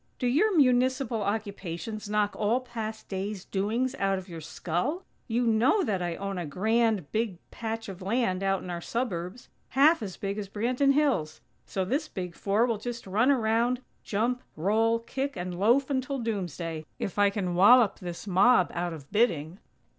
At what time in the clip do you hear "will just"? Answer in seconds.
12.65-13.05